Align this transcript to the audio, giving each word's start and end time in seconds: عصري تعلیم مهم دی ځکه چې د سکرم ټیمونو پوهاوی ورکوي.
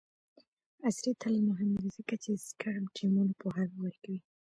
عصري 0.87 1.11
تعلیم 1.21 1.45
مهم 1.51 1.71
دی 1.81 1.89
ځکه 1.97 2.15
چې 2.23 2.29
د 2.35 2.39
سکرم 2.47 2.85
ټیمونو 2.95 3.33
پوهاوی 3.41 3.77
ورکوي. 3.83 4.19